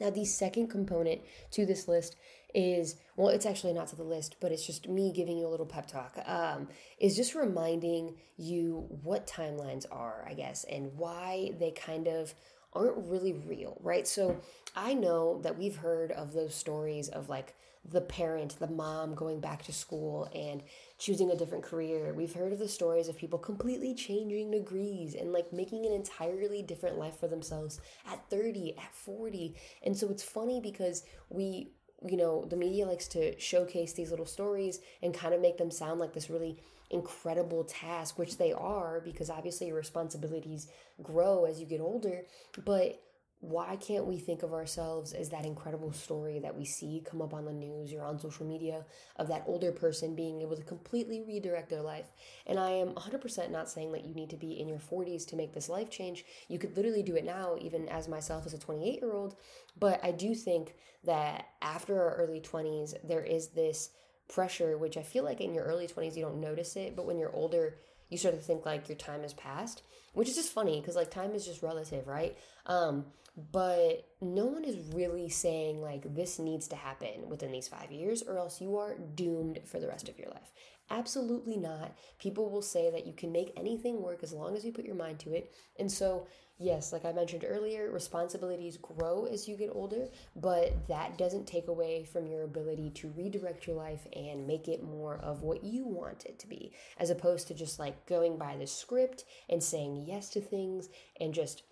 Now, 0.00 0.10
the 0.10 0.24
second 0.24 0.68
component 0.68 1.20
to 1.52 1.66
this 1.66 1.88
list 1.88 2.16
is 2.54 2.96
well, 3.16 3.28
it's 3.28 3.46
actually 3.46 3.72
not 3.72 3.88
to 3.88 3.96
the 3.96 4.04
list, 4.04 4.36
but 4.40 4.52
it's 4.52 4.66
just 4.66 4.88
me 4.88 5.12
giving 5.12 5.36
you 5.36 5.46
a 5.46 5.50
little 5.50 5.66
pep 5.66 5.86
talk. 5.86 6.18
Um, 6.24 6.68
is 6.98 7.16
just 7.16 7.34
reminding 7.34 8.16
you 8.36 8.86
what 9.02 9.26
timelines 9.26 9.84
are, 9.90 10.24
I 10.28 10.34
guess, 10.34 10.64
and 10.64 10.92
why 10.96 11.52
they 11.58 11.72
kind 11.72 12.06
of 12.06 12.34
aren't 12.78 13.08
really 13.08 13.32
real, 13.32 13.78
right? 13.82 14.06
So 14.06 14.40
I 14.76 14.94
know 14.94 15.40
that 15.42 15.58
we've 15.58 15.76
heard 15.76 16.12
of 16.12 16.32
those 16.32 16.54
stories 16.54 17.08
of 17.08 17.28
like 17.28 17.54
the 17.90 18.00
parent, 18.00 18.58
the 18.58 18.66
mom 18.66 19.14
going 19.14 19.40
back 19.40 19.64
to 19.64 19.72
school 19.72 20.28
and 20.34 20.62
choosing 20.98 21.30
a 21.30 21.36
different 21.36 21.64
career. 21.64 22.12
We've 22.12 22.34
heard 22.34 22.52
of 22.52 22.58
the 22.58 22.68
stories 22.68 23.08
of 23.08 23.16
people 23.16 23.38
completely 23.38 23.94
changing 23.94 24.50
degrees 24.50 25.14
and 25.14 25.32
like 25.32 25.52
making 25.52 25.86
an 25.86 25.92
entirely 25.92 26.62
different 26.62 26.98
life 26.98 27.18
for 27.18 27.28
themselves 27.28 27.80
at 28.10 28.28
30, 28.30 28.76
at 28.76 28.94
40. 28.94 29.54
And 29.84 29.96
so 29.96 30.08
it's 30.10 30.22
funny 30.22 30.60
because 30.60 31.04
we 31.30 31.70
you 32.06 32.16
know, 32.16 32.44
the 32.44 32.56
media 32.56 32.86
likes 32.86 33.08
to 33.08 33.38
showcase 33.40 33.92
these 33.92 34.10
little 34.10 34.24
stories 34.24 34.80
and 35.02 35.12
kind 35.12 35.34
of 35.34 35.40
make 35.40 35.58
them 35.58 35.68
sound 35.68 35.98
like 35.98 36.12
this 36.12 36.30
really 36.30 36.56
incredible 36.90 37.64
task, 37.64 38.18
which 38.18 38.38
they 38.38 38.52
are 38.52 39.00
because 39.00 39.30
obviously 39.30 39.68
your 39.68 39.76
responsibilities 39.76 40.68
grow 41.02 41.44
as 41.44 41.60
you 41.60 41.66
get 41.66 41.80
older. 41.80 42.22
But 42.64 43.00
why 43.40 43.76
can't 43.76 44.06
we 44.06 44.18
think 44.18 44.42
of 44.42 44.52
ourselves 44.52 45.12
as 45.12 45.28
that 45.28 45.44
incredible 45.44 45.92
story 45.92 46.40
that 46.40 46.56
we 46.56 46.64
see 46.64 47.04
come 47.08 47.22
up 47.22 47.32
on 47.32 47.44
the 47.44 47.52
news 47.52 47.92
or 47.92 48.02
on 48.02 48.18
social 48.18 48.44
media 48.44 48.84
of 49.14 49.28
that 49.28 49.44
older 49.46 49.70
person 49.70 50.16
being 50.16 50.42
able 50.42 50.56
to 50.56 50.64
completely 50.64 51.22
redirect 51.22 51.70
their 51.70 51.82
life? 51.82 52.06
And 52.46 52.58
I 52.58 52.70
am 52.70 52.88
100% 52.94 53.50
not 53.50 53.70
saying 53.70 53.92
that 53.92 54.04
you 54.04 54.12
need 54.12 54.30
to 54.30 54.36
be 54.36 54.58
in 54.58 54.68
your 54.68 54.80
40s 54.80 55.24
to 55.28 55.36
make 55.36 55.52
this 55.52 55.68
life 55.68 55.88
change. 55.88 56.24
You 56.48 56.58
could 56.58 56.76
literally 56.76 57.04
do 57.04 57.14
it 57.14 57.24
now, 57.24 57.56
even 57.60 57.88
as 57.88 58.08
myself 58.08 58.44
as 58.44 58.54
a 58.54 58.58
28 58.58 59.00
year 59.00 59.12
old. 59.12 59.36
But 59.78 60.00
I 60.02 60.10
do 60.10 60.34
think 60.34 60.74
that 61.04 61.46
after 61.62 62.00
our 62.02 62.16
early 62.16 62.40
20s, 62.40 62.94
there 63.06 63.22
is 63.22 63.48
this 63.48 63.90
pressure, 64.28 64.76
which 64.76 64.96
I 64.96 65.02
feel 65.02 65.24
like 65.24 65.40
in 65.40 65.54
your 65.54 65.64
early 65.64 65.86
20s, 65.86 66.16
you 66.16 66.22
don't 66.22 66.40
notice 66.40 66.76
it, 66.76 66.94
but 66.94 67.06
when 67.06 67.18
you're 67.18 67.34
older, 67.34 67.76
you 68.08 68.18
sort 68.18 68.34
of 68.34 68.44
think 68.44 68.64
like 68.64 68.88
your 68.88 68.96
time 68.96 69.22
has 69.22 69.34
passed, 69.34 69.82
which 70.14 70.28
is 70.28 70.36
just 70.36 70.52
funny 70.52 70.80
because 70.80 70.96
like 70.96 71.10
time 71.10 71.32
is 71.32 71.46
just 71.46 71.62
relative, 71.62 72.06
right? 72.06 72.36
Um, 72.66 73.06
but 73.52 74.08
no 74.20 74.46
one 74.46 74.64
is 74.64 74.76
really 74.92 75.28
saying 75.28 75.80
like 75.80 76.14
this 76.14 76.38
needs 76.38 76.66
to 76.68 76.76
happen 76.76 77.28
within 77.28 77.52
these 77.52 77.68
five 77.68 77.92
years 77.92 78.22
or 78.22 78.36
else 78.36 78.60
you 78.60 78.76
are 78.78 78.96
doomed 79.14 79.60
for 79.64 79.78
the 79.78 79.86
rest 79.86 80.08
of 80.08 80.18
your 80.18 80.28
life 80.30 80.50
absolutely 80.90 81.56
not 81.56 81.92
people 82.18 82.50
will 82.50 82.62
say 82.62 82.90
that 82.90 83.06
you 83.06 83.12
can 83.12 83.32
make 83.32 83.52
anything 83.56 84.02
work 84.02 84.22
as 84.22 84.32
long 84.32 84.56
as 84.56 84.64
you 84.64 84.72
put 84.72 84.84
your 84.84 84.94
mind 84.94 85.18
to 85.18 85.32
it 85.32 85.52
and 85.78 85.90
so 85.90 86.26
yes 86.58 86.92
like 86.92 87.04
i 87.04 87.12
mentioned 87.12 87.44
earlier 87.46 87.90
responsibilities 87.90 88.78
grow 88.78 89.26
as 89.26 89.46
you 89.46 89.56
get 89.56 89.70
older 89.72 90.08
but 90.36 90.88
that 90.88 91.16
doesn't 91.18 91.46
take 91.46 91.68
away 91.68 92.04
from 92.04 92.26
your 92.26 92.42
ability 92.42 92.90
to 92.90 93.12
redirect 93.16 93.66
your 93.66 93.76
life 93.76 94.06
and 94.14 94.46
make 94.46 94.66
it 94.68 94.82
more 94.82 95.16
of 95.18 95.42
what 95.42 95.62
you 95.62 95.86
want 95.86 96.24
it 96.24 96.38
to 96.38 96.46
be 96.46 96.72
as 96.98 97.10
opposed 97.10 97.46
to 97.46 97.54
just 97.54 97.78
like 97.78 98.06
going 98.06 98.36
by 98.36 98.56
the 98.56 98.66
script 98.66 99.24
and 99.48 99.62
saying 99.62 100.04
yes 100.06 100.30
to 100.30 100.40
things 100.40 100.88
and 101.20 101.34
just 101.34 101.62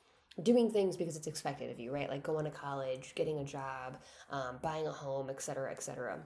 doing 0.42 0.70
things 0.70 0.96
because 0.96 1.16
it's 1.16 1.26
expected 1.26 1.70
of 1.70 1.80
you, 1.80 1.92
right? 1.92 2.08
Like 2.08 2.22
going 2.22 2.44
to 2.44 2.50
college, 2.50 3.14
getting 3.14 3.38
a 3.38 3.44
job, 3.44 3.96
um, 4.30 4.58
buying 4.62 4.86
a 4.86 4.92
home, 4.92 5.30
etc., 5.30 5.70
etc. 5.70 6.18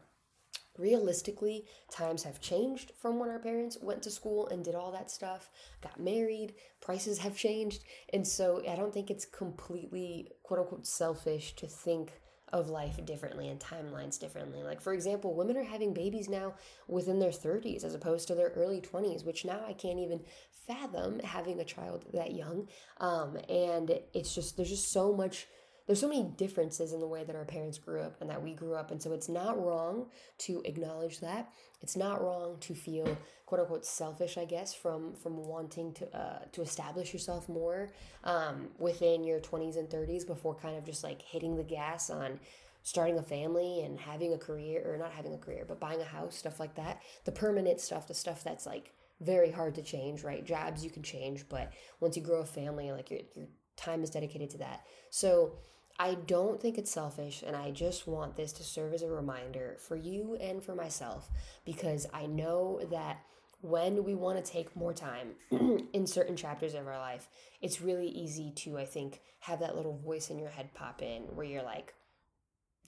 Realistically, 0.80 1.66
times 1.90 2.22
have 2.22 2.40
changed 2.40 2.92
from 2.96 3.18
when 3.18 3.28
our 3.28 3.38
parents 3.38 3.76
went 3.82 4.02
to 4.04 4.10
school 4.10 4.48
and 4.48 4.64
did 4.64 4.74
all 4.74 4.90
that 4.92 5.10
stuff, 5.10 5.50
got 5.82 6.00
married, 6.00 6.54
prices 6.80 7.18
have 7.18 7.36
changed. 7.36 7.84
And 8.14 8.26
so 8.26 8.62
I 8.66 8.76
don't 8.76 8.92
think 8.92 9.10
it's 9.10 9.26
completely, 9.26 10.30
quote 10.42 10.60
unquote, 10.60 10.86
selfish 10.86 11.54
to 11.56 11.66
think 11.66 12.12
of 12.50 12.70
life 12.70 13.04
differently 13.04 13.48
and 13.48 13.60
timelines 13.60 14.18
differently. 14.18 14.62
Like, 14.62 14.80
for 14.80 14.94
example, 14.94 15.34
women 15.34 15.58
are 15.58 15.62
having 15.62 15.92
babies 15.92 16.30
now 16.30 16.54
within 16.88 17.18
their 17.18 17.30
30s 17.30 17.84
as 17.84 17.94
opposed 17.94 18.26
to 18.28 18.34
their 18.34 18.48
early 18.56 18.80
20s, 18.80 19.24
which 19.24 19.44
now 19.44 19.60
I 19.68 19.74
can't 19.74 19.98
even 19.98 20.22
fathom 20.66 21.20
having 21.20 21.60
a 21.60 21.64
child 21.64 22.06
that 22.14 22.32
young. 22.32 22.68
Um, 22.98 23.36
and 23.50 24.00
it's 24.14 24.34
just, 24.34 24.56
there's 24.56 24.70
just 24.70 24.90
so 24.90 25.12
much 25.12 25.46
there's 25.86 26.00
so 26.00 26.08
many 26.08 26.24
differences 26.36 26.92
in 26.92 27.00
the 27.00 27.06
way 27.06 27.24
that 27.24 27.36
our 27.36 27.44
parents 27.44 27.78
grew 27.78 28.00
up 28.00 28.20
and 28.20 28.30
that 28.30 28.42
we 28.42 28.54
grew 28.54 28.74
up 28.74 28.90
and 28.90 29.02
so 29.02 29.12
it's 29.12 29.28
not 29.28 29.62
wrong 29.62 30.06
to 30.38 30.62
acknowledge 30.64 31.20
that. 31.20 31.52
It's 31.82 31.96
not 31.96 32.22
wrong 32.22 32.56
to 32.60 32.74
feel 32.74 33.16
quote 33.50 33.60
unquote 33.62 33.84
selfish 33.84 34.38
i 34.38 34.44
guess 34.44 34.72
from 34.72 35.12
from 35.12 35.36
wanting 35.36 35.92
to 35.92 36.16
uh, 36.16 36.38
to 36.52 36.62
establish 36.62 37.12
yourself 37.12 37.48
more 37.48 37.90
um, 38.22 38.68
within 38.78 39.24
your 39.24 39.40
20s 39.40 39.76
and 39.76 39.88
30s 39.90 40.24
before 40.24 40.54
kind 40.54 40.76
of 40.76 40.84
just 40.84 41.02
like 41.02 41.20
hitting 41.20 41.56
the 41.56 41.64
gas 41.64 42.10
on 42.10 42.38
starting 42.82 43.18
a 43.18 43.22
family 43.22 43.82
and 43.82 43.98
having 43.98 44.32
a 44.32 44.38
career 44.38 44.82
or 44.86 44.96
not 44.96 45.10
having 45.10 45.34
a 45.34 45.38
career 45.38 45.64
but 45.66 45.80
buying 45.80 46.00
a 46.00 46.04
house 46.04 46.36
stuff 46.36 46.60
like 46.60 46.74
that. 46.76 47.02
The 47.24 47.32
permanent 47.32 47.80
stuff 47.80 48.06
the 48.06 48.14
stuff 48.14 48.44
that's 48.44 48.66
like 48.66 48.92
very 49.20 49.50
hard 49.50 49.74
to 49.74 49.82
change 49.82 50.22
right? 50.22 50.44
Jobs 50.44 50.84
you 50.84 50.90
can 50.90 51.02
change 51.02 51.48
but 51.48 51.72
once 51.98 52.16
you 52.16 52.22
grow 52.22 52.40
a 52.40 52.46
family 52.46 52.92
like 52.92 53.10
your, 53.10 53.20
your 53.34 53.46
time 53.80 54.02
is 54.02 54.10
dedicated 54.10 54.50
to 54.50 54.58
that 54.58 54.84
so 55.10 55.52
I 56.00 56.14
don't 56.14 56.58
think 56.58 56.78
it's 56.78 56.90
selfish, 56.90 57.44
and 57.46 57.54
I 57.54 57.72
just 57.72 58.06
want 58.06 58.34
this 58.34 58.52
to 58.54 58.64
serve 58.64 58.94
as 58.94 59.02
a 59.02 59.10
reminder 59.10 59.76
for 59.78 59.96
you 59.96 60.34
and 60.40 60.62
for 60.62 60.74
myself 60.74 61.28
because 61.66 62.06
I 62.14 62.24
know 62.24 62.80
that 62.90 63.18
when 63.60 64.02
we 64.04 64.14
want 64.14 64.42
to 64.42 64.50
take 64.50 64.74
more 64.74 64.94
time 64.94 65.32
in 65.92 66.06
certain 66.06 66.36
chapters 66.36 66.72
of 66.72 66.86
our 66.86 66.96
life, 66.96 67.28
it's 67.60 67.82
really 67.82 68.08
easy 68.08 68.50
to, 68.52 68.78
I 68.78 68.86
think, 68.86 69.20
have 69.40 69.60
that 69.60 69.76
little 69.76 69.98
voice 69.98 70.30
in 70.30 70.38
your 70.38 70.48
head 70.48 70.72
pop 70.72 71.02
in 71.02 71.24
where 71.34 71.44
you're 71.44 71.62
like, 71.62 71.92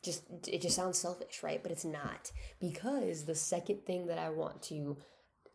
just 0.02 0.22
it 0.48 0.62
just 0.62 0.74
sounds 0.74 0.96
selfish, 0.96 1.42
right? 1.42 1.62
But 1.62 1.70
it's 1.70 1.84
not 1.84 2.32
because 2.60 3.26
the 3.26 3.34
second 3.34 3.84
thing 3.84 4.06
that 4.06 4.18
I 4.18 4.30
want 4.30 4.62
to 4.62 4.96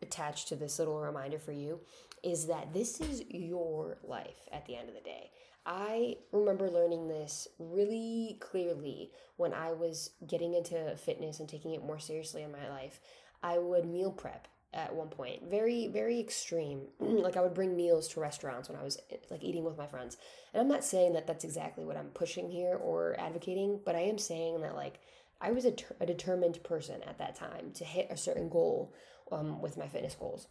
attach 0.04 0.46
to 0.46 0.56
this 0.56 0.78
little 0.78 1.00
reminder 1.00 1.40
for 1.40 1.54
you 1.54 1.80
is 2.24 2.48
that 2.48 2.74
this 2.74 3.00
is 3.00 3.24
your 3.30 3.98
life 4.04 4.48
at 4.52 4.66
the 4.66 4.76
end 4.76 4.90
of 4.90 4.96
the 4.96 5.02
day. 5.02 5.32
I 5.66 6.16
remember 6.32 6.70
learning 6.70 7.10
this 7.10 7.48
really 7.60 8.38
clearly 8.40 9.12
when 9.36 9.54
I 9.54 9.74
was 9.74 10.12
getting 10.26 10.54
into 10.54 10.96
fitness 10.96 11.40
and 11.40 11.50
taking 11.50 11.74
it 11.74 11.84
more 11.84 12.00
seriously 12.00 12.44
in 12.44 12.52
my 12.52 12.70
life. 12.70 13.00
I 13.44 13.58
would 13.60 13.86
meal 13.86 14.12
prep 14.12 14.48
at 14.74 14.96
one 14.96 15.10
point, 15.10 15.50
very, 15.50 15.88
very 15.88 16.20
extreme. 16.20 16.84
like 17.00 17.36
I 17.36 17.42
would 17.42 17.54
bring 17.54 17.76
meals 17.76 18.08
to 18.10 18.20
restaurants 18.20 18.70
when 18.70 18.78
I 18.78 18.84
was 18.84 18.98
like 19.30 19.44
eating 19.44 19.64
with 19.64 19.78
my 19.78 19.88
friends. 19.88 20.18
And 20.54 20.62
I'm 20.62 20.70
not 20.70 20.84
saying 20.86 21.14
that 21.14 21.28
that's 21.28 21.44
exactly 21.44 21.84
what 21.84 21.98
I'm 21.98 22.10
pushing 22.10 22.50
here 22.50 22.76
or 22.76 23.20
advocating, 23.20 23.82
but 23.86 23.96
I 23.96 24.02
am 24.02 24.18
saying 24.18 24.62
that 24.62 24.76
like 24.76 25.00
I 25.42 25.52
was 25.52 25.66
a, 25.66 25.72
ter- 25.72 25.96
a 26.00 26.06
determined 26.06 26.64
person 26.64 27.02
at 27.04 27.18
that 27.20 27.36
time 27.36 27.72
to 27.76 27.84
hit 27.84 28.08
a 28.10 28.18
certain 28.18 28.50
goal 28.50 28.94
um, 29.32 29.62
with 29.62 29.78
my 29.78 29.88
fitness 29.88 30.16
goals. 30.16 30.48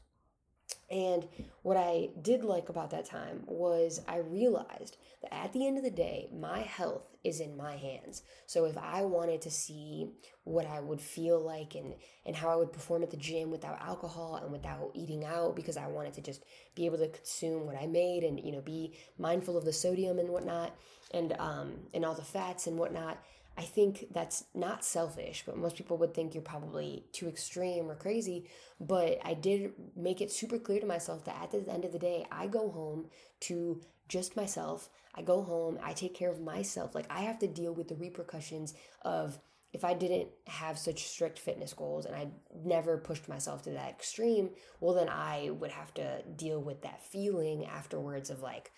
And 0.90 1.26
what 1.62 1.76
I 1.76 2.10
did 2.22 2.44
like 2.44 2.68
about 2.68 2.90
that 2.90 3.06
time 3.06 3.42
was 3.46 4.00
I 4.06 4.18
realized 4.18 4.96
that 5.22 5.34
at 5.34 5.52
the 5.52 5.66
end 5.66 5.78
of 5.78 5.84
the 5.84 5.90
day, 5.90 6.28
my 6.32 6.60
health 6.60 7.16
is 7.24 7.40
in 7.40 7.56
my 7.56 7.74
hands. 7.76 8.22
So 8.46 8.66
if 8.66 8.78
I 8.78 9.04
wanted 9.04 9.42
to 9.42 9.50
see 9.50 10.10
what 10.44 10.64
I 10.64 10.78
would 10.78 11.00
feel 11.00 11.40
like 11.40 11.74
and, 11.74 11.94
and 12.24 12.36
how 12.36 12.50
I 12.50 12.56
would 12.56 12.72
perform 12.72 13.02
at 13.02 13.10
the 13.10 13.16
gym 13.16 13.50
without 13.50 13.82
alcohol 13.82 14.36
and 14.36 14.52
without 14.52 14.92
eating 14.94 15.24
out 15.24 15.56
because 15.56 15.76
I 15.76 15.88
wanted 15.88 16.14
to 16.14 16.22
just 16.22 16.44
be 16.76 16.86
able 16.86 16.98
to 16.98 17.08
consume 17.08 17.66
what 17.66 17.76
I 17.76 17.86
made 17.86 18.22
and, 18.22 18.38
you 18.38 18.52
know, 18.52 18.60
be 18.60 18.96
mindful 19.18 19.56
of 19.56 19.64
the 19.64 19.72
sodium 19.72 20.20
and 20.20 20.28
whatnot 20.28 20.72
and 21.12 21.34
um 21.38 21.74
and 21.94 22.04
all 22.04 22.14
the 22.14 22.22
fats 22.22 22.66
and 22.66 22.78
whatnot, 22.78 23.18
I 23.58 23.62
think 23.62 24.06
that's 24.12 24.44
not 24.54 24.84
selfish, 24.84 25.44
but 25.46 25.56
most 25.56 25.76
people 25.76 25.96
would 25.98 26.14
think 26.14 26.34
you're 26.34 26.42
probably 26.42 27.04
too 27.12 27.28
extreme 27.28 27.90
or 27.90 27.94
crazy. 27.94 28.48
But 28.78 29.18
I 29.24 29.34
did 29.34 29.72
make 29.96 30.20
it 30.20 30.30
super 30.30 30.58
clear 30.58 30.80
to 30.80 30.86
myself 30.86 31.24
that 31.24 31.40
at 31.42 31.50
the 31.52 31.72
end 31.72 31.84
of 31.84 31.92
the 31.92 31.98
day, 31.98 32.26
I 32.30 32.48
go 32.48 32.70
home 32.70 33.06
to 33.40 33.80
just 34.08 34.36
myself. 34.36 34.90
I 35.14 35.22
go 35.22 35.42
home, 35.42 35.78
I 35.82 35.94
take 35.94 36.14
care 36.14 36.30
of 36.30 36.40
myself. 36.40 36.94
Like 36.94 37.06
I 37.08 37.20
have 37.22 37.38
to 37.40 37.46
deal 37.46 37.72
with 37.72 37.88
the 37.88 37.94
repercussions 37.94 38.74
of 39.02 39.38
if 39.72 39.84
I 39.84 39.94
didn't 39.94 40.28
have 40.46 40.78
such 40.78 41.04
strict 41.04 41.38
fitness 41.38 41.72
goals 41.72 42.06
and 42.06 42.14
I 42.14 42.28
never 42.64 42.98
pushed 42.98 43.28
myself 43.28 43.62
to 43.62 43.70
that 43.70 43.90
extreme, 43.90 44.50
well, 44.80 44.94
then 44.94 45.08
I 45.08 45.50
would 45.50 45.70
have 45.70 45.92
to 45.94 46.22
deal 46.36 46.60
with 46.60 46.82
that 46.82 47.04
feeling 47.04 47.66
afterwards 47.66 48.30
of 48.30 48.42
like, 48.42 48.70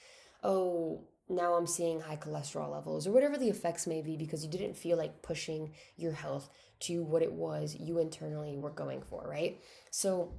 oh, 0.42 1.04
now 1.28 1.54
I'm 1.54 1.66
seeing 1.66 2.00
high 2.00 2.16
cholesterol 2.16 2.70
levels 2.70 3.06
or 3.06 3.12
whatever 3.12 3.36
the 3.36 3.48
effects 3.48 3.86
may 3.86 4.02
be 4.02 4.16
because 4.16 4.44
you 4.44 4.50
didn't 4.50 4.76
feel 4.76 4.96
like 4.96 5.22
pushing 5.22 5.72
your 5.96 6.12
health 6.12 6.48
to 6.80 7.02
what 7.02 7.22
it 7.22 7.32
was 7.32 7.76
you 7.78 7.98
internally 7.98 8.56
were 8.56 8.70
going 8.70 9.02
for, 9.02 9.26
right? 9.28 9.60
So 9.90 10.32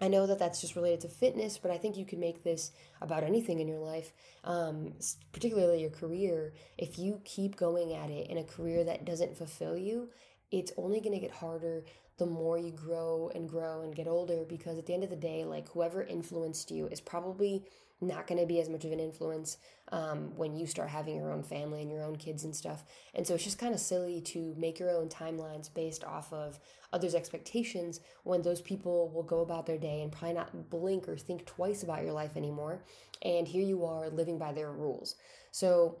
I 0.00 0.08
know 0.08 0.26
that 0.26 0.38
that's 0.38 0.60
just 0.60 0.76
related 0.76 1.00
to 1.02 1.08
fitness, 1.08 1.58
but 1.58 1.70
I 1.70 1.78
think 1.78 1.96
you 1.96 2.04
can 2.04 2.20
make 2.20 2.44
this 2.44 2.70
about 3.00 3.24
anything 3.24 3.60
in 3.60 3.68
your 3.68 3.78
life, 3.78 4.12
um, 4.44 4.92
particularly 5.32 5.80
your 5.80 5.90
career. 5.90 6.52
If 6.76 6.98
you 6.98 7.20
keep 7.24 7.56
going 7.56 7.94
at 7.94 8.10
it 8.10 8.28
in 8.28 8.38
a 8.38 8.44
career 8.44 8.84
that 8.84 9.06
doesn't 9.06 9.38
fulfill 9.38 9.76
you, 9.76 10.10
it's 10.50 10.72
only 10.76 11.00
going 11.00 11.14
to 11.14 11.20
get 11.20 11.30
harder 11.32 11.84
the 12.18 12.26
more 12.26 12.58
you 12.58 12.72
grow 12.72 13.30
and 13.34 13.48
grow 13.48 13.82
and 13.82 13.94
get 13.94 14.06
older 14.06 14.44
because 14.48 14.78
at 14.78 14.86
the 14.86 14.94
end 14.94 15.04
of 15.04 15.10
the 15.10 15.16
day, 15.16 15.44
like 15.44 15.68
whoever 15.70 16.02
influenced 16.02 16.70
you 16.70 16.86
is 16.88 17.00
probably 17.00 17.64
not 18.00 18.26
going 18.26 18.40
to 18.40 18.46
be 18.46 18.60
as 18.60 18.68
much 18.68 18.84
of 18.84 18.92
an 18.92 19.00
influence 19.00 19.56
um, 19.92 20.36
when 20.36 20.54
you 20.54 20.66
start 20.66 20.88
having 20.88 21.16
your 21.16 21.32
own 21.32 21.42
family 21.42 21.80
and 21.80 21.90
your 21.90 22.02
own 22.02 22.16
kids 22.16 22.44
and 22.44 22.54
stuff. 22.54 22.84
And 23.14 23.26
so 23.26 23.34
it's 23.34 23.44
just 23.44 23.58
kind 23.58 23.74
of 23.74 23.80
silly 23.80 24.20
to 24.22 24.54
make 24.58 24.78
your 24.78 24.90
own 24.90 25.08
timelines 25.08 25.72
based 25.72 26.04
off 26.04 26.32
of 26.32 26.58
others' 26.92 27.14
expectations 27.14 28.00
when 28.24 28.42
those 28.42 28.60
people 28.60 29.10
will 29.10 29.22
go 29.22 29.40
about 29.40 29.66
their 29.66 29.78
day 29.78 30.02
and 30.02 30.12
probably 30.12 30.34
not 30.34 30.70
blink 30.70 31.08
or 31.08 31.16
think 31.16 31.46
twice 31.46 31.82
about 31.82 32.02
your 32.02 32.12
life 32.12 32.36
anymore. 32.36 32.82
And 33.22 33.48
here 33.48 33.64
you 33.64 33.84
are 33.84 34.10
living 34.10 34.38
by 34.38 34.52
their 34.52 34.72
rules. 34.72 35.16
So 35.50 36.00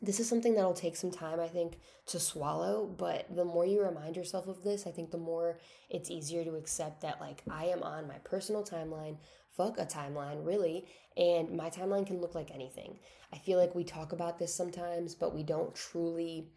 this 0.00 0.20
is 0.20 0.28
something 0.28 0.54
that'll 0.54 0.74
take 0.74 0.96
some 0.96 1.10
time, 1.10 1.40
I 1.40 1.48
think, 1.48 1.78
to 2.06 2.20
swallow. 2.20 2.86
But 2.86 3.34
the 3.34 3.44
more 3.44 3.66
you 3.66 3.82
remind 3.82 4.16
yourself 4.16 4.46
of 4.46 4.62
this, 4.62 4.86
I 4.86 4.90
think 4.90 5.10
the 5.10 5.18
more 5.18 5.58
it's 5.90 6.10
easier 6.10 6.44
to 6.44 6.56
accept 6.56 7.02
that, 7.02 7.20
like, 7.20 7.42
I 7.50 7.66
am 7.66 7.82
on 7.82 8.08
my 8.08 8.18
personal 8.18 8.64
timeline 8.64 9.18
fuck 9.56 9.78
a 9.78 9.86
timeline, 9.86 10.44
really. 10.44 10.86
And 11.16 11.56
my 11.56 11.70
timeline 11.70 12.06
can 12.06 12.20
look 12.20 12.34
like 12.34 12.50
anything. 12.50 12.98
I 13.32 13.38
feel 13.38 13.58
like 13.58 13.74
we 13.74 13.84
talk 13.84 14.12
about 14.12 14.38
this 14.38 14.54
sometimes, 14.54 15.14
but 15.14 15.34
we 15.34 15.42
don't 15.42 15.74
truly 15.74 16.50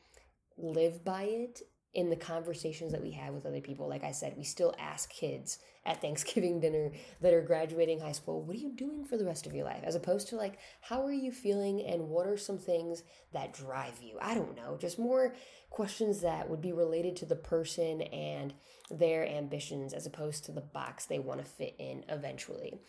live 0.57 1.05
by 1.05 1.23
it 1.23 1.61
in 1.93 2.09
the 2.09 2.15
conversations 2.15 2.91
that 2.91 3.01
we 3.01 3.11
have 3.11 3.33
with 3.33 3.45
other 3.45 3.61
people. 3.61 3.87
Like 3.87 4.03
I 4.03 4.11
said, 4.11 4.35
we 4.37 4.43
still 4.43 4.75
ask 4.77 5.09
kids 5.09 5.59
at 5.85 6.01
Thanksgiving 6.01 6.59
dinner 6.59 6.91
that 7.21 7.33
are 7.33 7.41
graduating 7.41 7.99
high 7.99 8.11
school, 8.11 8.43
what 8.43 8.55
are 8.55 8.59
you 8.59 8.71
doing 8.71 9.05
for 9.05 9.17
the 9.17 9.25
rest 9.25 9.47
of 9.47 9.55
your 9.55 9.65
life? 9.65 9.83
As 9.83 9.95
opposed 9.95 10.27
to 10.29 10.35
like, 10.35 10.59
how 10.81 11.03
are 11.03 11.11
you 11.11 11.31
feeling 11.31 11.81
and 11.81 12.09
what 12.09 12.27
are 12.27 12.37
some 12.37 12.57
things 12.57 13.03
that 13.33 13.53
drive 13.53 13.99
you? 14.01 14.17
I 14.21 14.35
don't 14.35 14.55
know, 14.55 14.77
just 14.79 14.99
more 14.99 15.33
questions 15.69 16.21
that 16.21 16.49
would 16.49 16.61
be 16.61 16.73
related 16.73 17.15
to 17.17 17.25
the 17.25 17.35
person 17.35 18.01
and 18.01 18.53
their 18.91 19.27
ambitions 19.27 19.93
as 19.93 20.05
opposed 20.05 20.45
to 20.45 20.51
the 20.51 20.61
box 20.61 21.05
they 21.05 21.19
want 21.19 21.39
to 21.39 21.45
fit 21.45 21.75
in 21.79 22.03
eventually. 22.09 22.79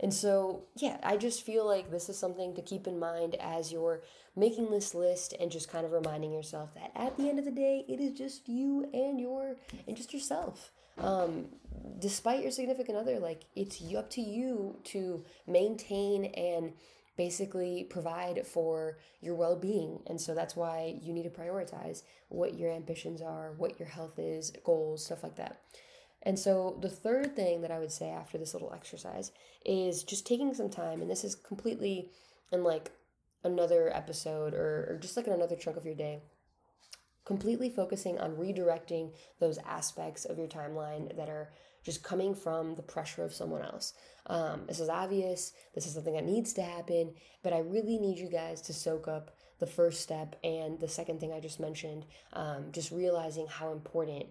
And 0.00 0.14
so, 0.14 0.64
yeah, 0.76 0.98
I 1.02 1.16
just 1.16 1.44
feel 1.44 1.66
like 1.66 1.90
this 1.90 2.08
is 2.08 2.16
something 2.16 2.54
to 2.54 2.62
keep 2.62 2.86
in 2.86 2.98
mind 2.98 3.34
as 3.40 3.72
you're 3.72 4.02
making 4.36 4.70
this 4.70 4.94
list 4.94 5.34
and 5.40 5.50
just 5.50 5.70
kind 5.70 5.84
of 5.84 5.92
reminding 5.92 6.32
yourself 6.32 6.72
that 6.74 6.92
at 6.94 7.16
the 7.16 7.28
end 7.28 7.38
of 7.38 7.44
the 7.44 7.50
day, 7.50 7.84
it 7.88 8.00
is 8.00 8.16
just 8.16 8.48
you 8.48 8.88
and 8.94 9.20
your 9.20 9.56
and 9.86 9.96
just 9.96 10.14
yourself. 10.14 10.70
Um, 10.98 11.46
despite 11.98 12.42
your 12.42 12.50
significant 12.50 12.96
other, 12.96 13.18
like 13.18 13.42
it's 13.56 13.82
up 13.94 14.10
to 14.10 14.20
you 14.20 14.76
to 14.84 15.24
maintain 15.46 16.26
and 16.26 16.72
basically 17.16 17.84
provide 17.90 18.46
for 18.46 18.98
your 19.20 19.34
well 19.34 19.56
being. 19.56 20.00
And 20.06 20.20
so 20.20 20.34
that's 20.34 20.54
why 20.54 20.98
you 21.02 21.12
need 21.12 21.24
to 21.24 21.30
prioritize 21.30 22.02
what 22.28 22.56
your 22.56 22.70
ambitions 22.70 23.20
are, 23.20 23.52
what 23.58 23.78
your 23.78 23.88
health 23.88 24.18
is, 24.18 24.52
goals, 24.64 25.04
stuff 25.04 25.22
like 25.24 25.36
that. 25.36 25.60
And 26.28 26.38
so 26.38 26.76
the 26.82 26.90
third 26.90 27.34
thing 27.34 27.62
that 27.62 27.70
I 27.70 27.78
would 27.78 27.90
say 27.90 28.10
after 28.10 28.36
this 28.36 28.52
little 28.52 28.74
exercise 28.74 29.32
is 29.64 30.02
just 30.02 30.26
taking 30.26 30.52
some 30.52 30.68
time, 30.68 31.00
and 31.00 31.10
this 31.10 31.24
is 31.24 31.34
completely 31.34 32.10
in 32.52 32.62
like 32.62 32.90
another 33.44 33.90
episode 33.96 34.52
or, 34.52 34.88
or 34.90 34.98
just 35.00 35.16
like 35.16 35.26
in 35.26 35.32
another 35.32 35.56
chunk 35.56 35.78
of 35.78 35.86
your 35.86 35.94
day 35.94 36.20
completely 37.24 37.68
focusing 37.68 38.18
on 38.18 38.36
redirecting 38.36 39.12
those 39.38 39.58
aspects 39.66 40.24
of 40.24 40.38
your 40.38 40.48
timeline 40.48 41.14
that 41.16 41.28
are 41.28 41.50
just 41.84 42.02
coming 42.02 42.34
from 42.34 42.74
the 42.74 42.82
pressure 42.82 43.22
of 43.22 43.34
someone 43.34 43.62
else. 43.62 43.92
Um, 44.26 44.62
this 44.66 44.80
is 44.80 44.88
obvious. 44.88 45.52
This 45.74 45.86
is 45.86 45.92
something 45.92 46.14
that 46.14 46.24
needs 46.24 46.54
to 46.54 46.62
happen, 46.62 47.12
but 47.42 47.52
I 47.52 47.58
really 47.58 47.98
need 47.98 48.18
you 48.18 48.30
guys 48.30 48.62
to 48.62 48.72
soak 48.72 49.08
up 49.08 49.36
the 49.58 49.66
first 49.66 50.00
step 50.00 50.36
and 50.42 50.80
the 50.80 50.88
second 50.88 51.20
thing 51.20 51.32
I 51.32 51.40
just 51.40 51.60
mentioned, 51.60 52.06
um, 52.32 52.66
just 52.72 52.90
realizing 52.90 53.46
how 53.46 53.72
important 53.72 54.26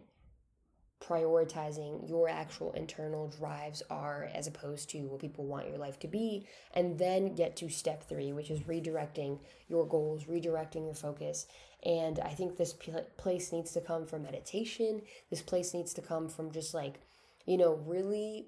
prioritizing 1.00 2.10
your 2.10 2.27
actual 2.27 2.72
internal 2.74 3.27
drives 3.27 3.84
are 3.89 4.30
as 4.34 4.48
opposed 4.48 4.89
to 4.89 5.00
what 5.01 5.20
people 5.20 5.46
want 5.46 5.68
your 5.68 5.77
life 5.77 6.00
to 6.00 6.08
be 6.08 6.46
and 6.74 6.98
then 6.98 7.36
get 7.36 7.56
to 7.56 7.70
step 7.70 8.04
3 8.10 8.34
which 8.34 8.50
is 8.50 8.62
redirecting 8.62 9.39
your 9.68 9.88
goals 9.88 10.25
redirecting 10.25 10.86
your 10.86 10.96
focus. 10.96 11.46
And 11.84 12.20
i 12.20 12.30
think 12.30 12.58
this 12.58 12.74
place 13.18 13.51
needs 13.51 13.72
to 13.74 13.82
come 13.82 14.06
from 14.06 14.24
meditation. 14.24 15.01
This 15.30 15.42
place 15.42 15.74
needs 15.74 15.94
to 15.94 16.01
come 16.01 16.27
from 16.27 16.51
just 16.51 16.74
like 16.74 17.00
you 17.48 17.58
know, 17.58 17.80
really 17.88 18.46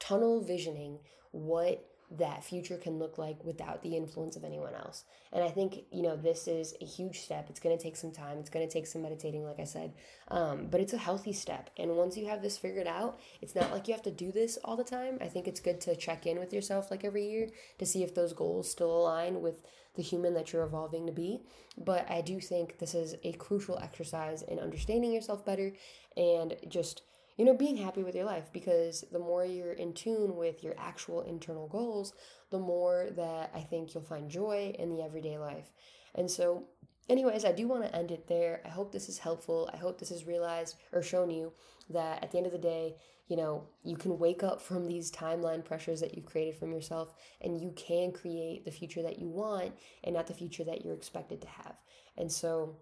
tunnel 0.00 0.40
visioning 0.40 0.98
what 1.30 1.86
that 2.10 2.42
future 2.42 2.76
can 2.78 2.98
look 2.98 3.18
like 3.18 3.44
without 3.44 3.82
the 3.82 3.94
influence 3.96 4.34
of 4.34 4.44
anyone 4.44 4.74
else. 4.74 5.04
And 5.32 5.44
I 5.44 5.48
think, 5.48 5.84
you 5.92 6.02
know, 6.02 6.16
this 6.16 6.48
is 6.48 6.74
a 6.80 6.84
huge 6.84 7.20
step. 7.20 7.50
It's 7.50 7.60
going 7.60 7.76
to 7.76 7.82
take 7.82 7.96
some 7.96 8.12
time. 8.12 8.38
It's 8.38 8.48
going 8.48 8.66
to 8.66 8.72
take 8.72 8.86
some 8.86 9.02
meditating, 9.02 9.44
like 9.44 9.60
I 9.60 9.64
said. 9.64 9.92
Um, 10.28 10.68
but 10.70 10.80
it's 10.80 10.94
a 10.94 10.98
healthy 10.98 11.34
step. 11.34 11.68
And 11.76 11.96
once 11.96 12.16
you 12.16 12.26
have 12.26 12.40
this 12.40 12.56
figured 12.56 12.86
out, 12.86 13.20
it's 13.42 13.54
not 13.54 13.70
like 13.70 13.88
you 13.88 13.94
have 13.94 14.02
to 14.04 14.10
do 14.10 14.32
this 14.32 14.58
all 14.64 14.76
the 14.76 14.84
time. 14.84 15.18
I 15.20 15.26
think 15.26 15.46
it's 15.46 15.60
good 15.60 15.80
to 15.82 15.96
check 15.96 16.26
in 16.26 16.38
with 16.38 16.52
yourself 16.52 16.90
like 16.90 17.04
every 17.04 17.28
year 17.28 17.48
to 17.78 17.86
see 17.86 18.02
if 18.02 18.14
those 18.14 18.32
goals 18.32 18.70
still 18.70 18.96
align 18.96 19.42
with 19.42 19.62
the 19.94 20.02
human 20.02 20.32
that 20.34 20.52
you're 20.52 20.64
evolving 20.64 21.06
to 21.06 21.12
be. 21.12 21.42
But 21.76 22.10
I 22.10 22.22
do 22.22 22.40
think 22.40 22.78
this 22.78 22.94
is 22.94 23.16
a 23.22 23.32
crucial 23.32 23.78
exercise 23.78 24.42
in 24.42 24.58
understanding 24.58 25.12
yourself 25.12 25.44
better 25.44 25.72
and 26.16 26.56
just 26.68 27.02
you 27.38 27.44
know, 27.44 27.54
being 27.54 27.76
happy 27.76 28.02
with 28.02 28.16
your 28.16 28.24
life 28.24 28.52
because 28.52 29.04
the 29.12 29.18
more 29.18 29.44
you're 29.44 29.72
in 29.72 29.94
tune 29.94 30.36
with 30.36 30.64
your 30.64 30.74
actual 30.76 31.22
internal 31.22 31.68
goals, 31.68 32.12
the 32.50 32.58
more 32.58 33.06
that 33.16 33.52
I 33.54 33.60
think 33.60 33.94
you'll 33.94 34.02
find 34.02 34.28
joy 34.28 34.74
in 34.76 34.90
the 34.90 35.02
everyday 35.02 35.38
life. 35.38 35.70
And 36.16 36.28
so, 36.28 36.64
anyways, 37.08 37.44
I 37.44 37.52
do 37.52 37.68
want 37.68 37.84
to 37.84 37.94
end 37.94 38.10
it 38.10 38.26
there. 38.26 38.60
I 38.66 38.68
hope 38.68 38.90
this 38.90 39.08
is 39.08 39.18
helpful. 39.18 39.70
I 39.72 39.76
hope 39.76 40.00
this 40.00 40.08
has 40.08 40.26
realized 40.26 40.74
or 40.92 41.00
shown 41.00 41.30
you 41.30 41.52
that 41.90 42.24
at 42.24 42.32
the 42.32 42.38
end 42.38 42.46
of 42.46 42.52
the 42.52 42.58
day, 42.58 42.96
you 43.28 43.36
know, 43.36 43.68
you 43.84 43.96
can 43.96 44.18
wake 44.18 44.42
up 44.42 44.60
from 44.60 44.86
these 44.86 45.12
timeline 45.12 45.64
pressures 45.64 46.00
that 46.00 46.16
you've 46.16 46.26
created 46.26 46.56
from 46.56 46.72
yourself 46.72 47.14
and 47.40 47.60
you 47.60 47.72
can 47.76 48.10
create 48.10 48.64
the 48.64 48.70
future 48.72 49.02
that 49.02 49.20
you 49.20 49.28
want 49.28 49.74
and 50.02 50.14
not 50.14 50.26
the 50.26 50.34
future 50.34 50.64
that 50.64 50.84
you're 50.84 50.94
expected 50.94 51.40
to 51.42 51.48
have. 51.48 51.76
And 52.16 52.32
so, 52.32 52.78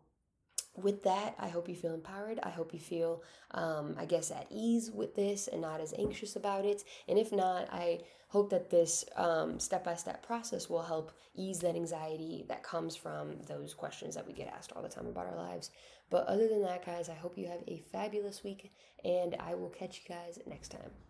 with 0.83 1.03
that, 1.05 1.35
I 1.39 1.49
hope 1.49 1.69
you 1.69 1.75
feel 1.75 1.95
empowered. 1.95 2.39
I 2.43 2.51
hope 2.51 2.73
you 2.73 2.81
feel, 2.81 3.23
um, 3.53 3.95
I 3.99 4.05
guess, 4.05 4.31
at 4.31 4.47
ease 4.51 4.91
with 4.91 5.15
this 5.15 5.49
and 5.49 5.61
not 5.61 5.81
as 5.81 5.95
anxious 5.99 6.37
about 6.37 6.65
it. 6.65 6.85
And 7.09 7.19
if 7.19 7.33
not, 7.33 7.69
I 7.73 8.01
hope 8.29 8.51
that 8.51 8.71
this 8.71 9.05
step 9.59 9.85
by 9.85 9.95
step 9.95 10.27
process 10.27 10.69
will 10.69 10.83
help 10.83 11.13
ease 11.35 11.61
that 11.61 11.77
anxiety 11.77 12.45
that 12.49 12.63
comes 12.63 12.97
from 12.97 13.37
those 13.47 13.75
questions 13.75 14.15
that 14.15 14.27
we 14.27 14.33
get 14.33 14.49
asked 14.49 14.73
all 14.73 14.83
the 14.83 14.89
time 14.89 15.07
about 15.07 15.27
our 15.27 15.37
lives. 15.37 15.71
But 16.11 16.27
other 16.27 16.49
than 16.49 16.63
that, 16.63 16.85
guys, 16.85 17.09
I 17.09 17.15
hope 17.15 17.39
you 17.39 17.47
have 17.47 17.63
a 17.67 17.83
fabulous 17.93 18.45
week 18.45 18.73
and 19.05 19.37
I 19.41 19.55
will 19.55 19.71
catch 19.71 20.01
you 20.03 20.15
guys 20.15 20.39
next 20.47 20.69
time. 20.71 21.06